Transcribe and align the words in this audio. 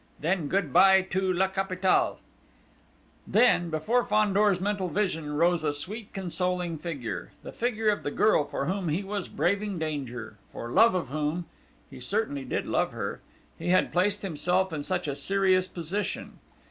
Then 0.19 0.47
good 0.47 0.73
bye 0.73 1.03
to 1.03 1.31
La 1.31 1.47
Capitale!" 1.47 2.17
Then, 3.27 3.69
before 3.69 4.03
Fandor's 4.03 4.59
mental 4.59 4.89
vision 4.89 5.33
rose 5.37 5.63
a 5.63 5.71
sweet 5.73 6.11
consoling 6.11 6.79
figure, 6.79 7.33
the 7.43 7.51
figure 7.51 7.89
of 7.89 8.01
the 8.01 8.09
girl 8.09 8.43
for 8.43 8.65
whom 8.65 8.89
he 8.89 9.03
was 9.03 9.27
braving 9.27 9.77
danger, 9.77 10.37
for 10.51 10.71
love 10.71 10.95
of 10.95 11.09
whom 11.09 11.45
he 11.87 11.99
certainly 11.99 12.43
did 12.45 12.65
love 12.65 12.93
her 12.93 13.21
he 13.59 13.69
had 13.69 13.91
placed 13.91 14.23
himself 14.23 14.73
in 14.73 14.81
such 14.81 15.07
a 15.07 15.15
serious 15.15 15.67
position.... 15.67 16.39